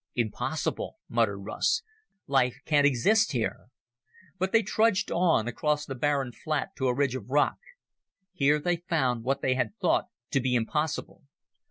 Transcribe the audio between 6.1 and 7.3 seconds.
flat to a ridge of